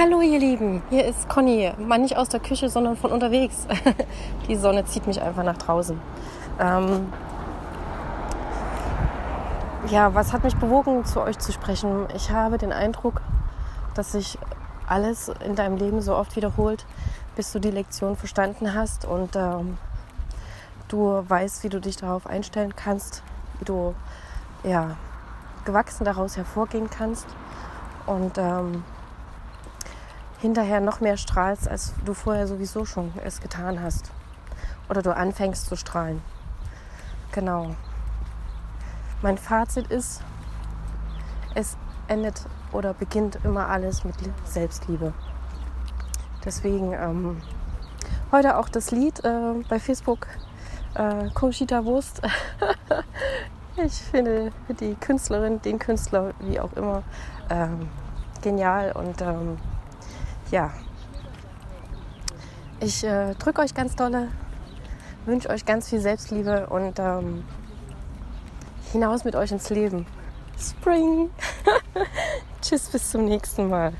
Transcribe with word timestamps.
Hallo 0.00 0.20
ihr 0.20 0.38
Lieben, 0.38 0.80
hier 0.90 1.06
ist 1.06 1.28
Conny. 1.28 1.72
Mal 1.76 1.98
nicht 1.98 2.16
aus 2.16 2.28
der 2.28 2.38
Küche, 2.38 2.68
sondern 2.68 2.96
von 2.96 3.10
unterwegs. 3.10 3.66
Die 4.48 4.54
Sonne 4.54 4.84
zieht 4.84 5.08
mich 5.08 5.20
einfach 5.20 5.42
nach 5.42 5.56
draußen. 5.56 6.00
Ähm 6.60 7.12
ja, 9.90 10.14
was 10.14 10.32
hat 10.32 10.44
mich 10.44 10.54
bewogen, 10.54 11.04
zu 11.04 11.20
euch 11.20 11.36
zu 11.40 11.50
sprechen? 11.50 12.06
Ich 12.14 12.30
habe 12.30 12.58
den 12.58 12.72
Eindruck, 12.72 13.22
dass 13.96 14.12
sich 14.12 14.38
alles 14.86 15.32
in 15.44 15.56
deinem 15.56 15.76
Leben 15.76 16.00
so 16.00 16.14
oft 16.14 16.36
wiederholt, 16.36 16.86
bis 17.34 17.50
du 17.50 17.58
die 17.58 17.72
Lektion 17.72 18.14
verstanden 18.14 18.74
hast 18.74 19.04
und 19.04 19.34
ähm, 19.34 19.78
du 20.86 21.24
weißt, 21.28 21.64
wie 21.64 21.70
du 21.70 21.80
dich 21.80 21.96
darauf 21.96 22.28
einstellen 22.28 22.76
kannst, 22.76 23.24
wie 23.58 23.64
du 23.64 23.96
ja, 24.62 24.96
gewachsen 25.64 26.04
daraus 26.04 26.36
hervorgehen 26.36 26.88
kannst 26.88 27.26
und 28.06 28.38
ähm, 28.38 28.84
hinterher 30.38 30.80
noch 30.80 31.00
mehr 31.00 31.16
strahlst, 31.16 31.68
als 31.68 31.94
du 32.04 32.14
vorher 32.14 32.46
sowieso 32.46 32.84
schon 32.84 33.12
es 33.24 33.40
getan 33.40 33.82
hast. 33.82 34.10
Oder 34.88 35.02
du 35.02 35.14
anfängst 35.14 35.66
zu 35.66 35.76
strahlen. 35.76 36.22
Genau. 37.32 37.74
Mein 39.20 39.36
Fazit 39.36 39.88
ist, 39.88 40.22
es 41.54 41.76
endet 42.06 42.46
oder 42.72 42.94
beginnt 42.94 43.38
immer 43.44 43.68
alles 43.68 44.04
mit 44.04 44.14
Selbstliebe. 44.44 45.12
Deswegen 46.44 46.92
ähm, 46.92 47.42
heute 48.30 48.56
auch 48.56 48.68
das 48.68 48.90
Lied 48.90 49.24
äh, 49.24 49.54
bei 49.68 49.80
Facebook 49.80 50.26
äh, 50.94 51.28
Conchita 51.34 51.84
Wurst. 51.84 52.22
ich 53.76 53.94
finde 53.94 54.52
die 54.80 54.94
Künstlerin, 54.94 55.60
den 55.62 55.78
Künstler, 55.78 56.32
wie 56.40 56.60
auch 56.60 56.72
immer, 56.74 57.02
ähm, 57.50 57.88
genial 58.42 58.92
und 58.92 59.20
ähm, 59.20 59.58
ja, 60.50 60.72
ich 62.80 63.02
äh, 63.04 63.34
drücke 63.34 63.62
euch 63.62 63.74
ganz 63.74 63.96
dolle, 63.96 64.28
wünsche 65.26 65.50
euch 65.50 65.66
ganz 65.66 65.88
viel 65.88 66.00
Selbstliebe 66.00 66.68
und 66.68 66.98
ähm, 66.98 67.44
hinaus 68.92 69.24
mit 69.24 69.34
euch 69.34 69.50
ins 69.50 69.68
Leben. 69.70 70.06
Spring! 70.58 71.30
Tschüss, 72.62 72.88
bis 72.88 73.10
zum 73.10 73.24
nächsten 73.24 73.68
Mal. 73.68 73.92